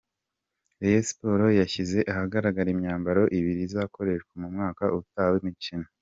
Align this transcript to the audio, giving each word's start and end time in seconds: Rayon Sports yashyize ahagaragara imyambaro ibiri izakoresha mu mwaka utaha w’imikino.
Rayon 0.79 1.03
Sports 1.09 1.57
yashyize 1.61 1.99
ahagaragara 2.11 2.67
imyambaro 2.75 3.21
ibiri 3.37 3.61
izakoresha 3.67 4.29
mu 4.41 4.47
mwaka 4.53 4.83
utaha 4.99 5.29
w’imikino. 5.35 5.87